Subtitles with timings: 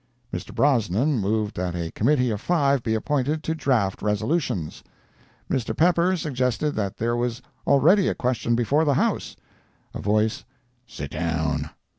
[0.33, 0.51] Mr.
[0.51, 4.83] Brosnan moved that a committee of five be appointed to draft resolutions.
[5.47, 5.77] Mr.
[5.77, 9.35] Pepper suggested that there was already a question before the house.
[9.93, 10.43] [A voice
[10.87, 11.69] "Sit down."